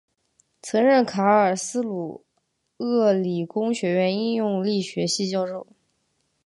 [0.63, 2.23] 曾任卡尔斯鲁
[2.77, 5.67] 厄理工学院应用力学系教授。